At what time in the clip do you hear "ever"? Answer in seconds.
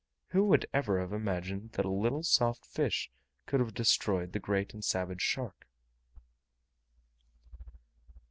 0.73-0.99